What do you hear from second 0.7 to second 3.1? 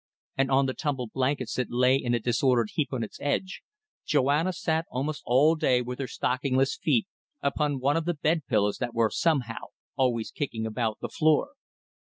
tumbled blankets that lay in a disordered heap on